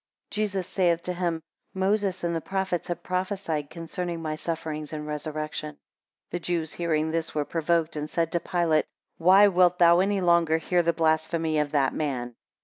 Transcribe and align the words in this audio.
11 0.31 0.31
Jesus 0.31 0.65
saith 0.67 1.03
to 1.03 1.13
him, 1.13 1.43
Moses 1.75 2.23
and 2.23 2.35
the 2.35 2.41
prophets 2.41 2.87
have 2.87 3.03
prophesied 3.03 3.69
concerning 3.69 4.19
my 4.19 4.33
suffering 4.35 4.87
and 4.91 5.05
resurrection. 5.05 5.75
12 6.31 6.31
The 6.31 6.39
Jews 6.39 6.73
hearing 6.73 7.11
this, 7.11 7.35
were 7.35 7.45
provoked, 7.45 7.95
and 7.95 8.09
said 8.09 8.31
to 8.31 8.39
Pilate, 8.39 8.85
Why 9.19 9.47
wilt 9.47 9.77
thou 9.77 9.99
any 9.99 10.19
longer 10.19 10.57
hear 10.57 10.81
the 10.81 10.91
blasphemy 10.91 11.59
of 11.59 11.71
that 11.73 11.93
man? 11.93 12.33